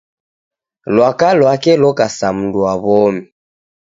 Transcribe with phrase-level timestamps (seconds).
[0.93, 3.23] Lwaka lwake loka sa mundu wa w'omi.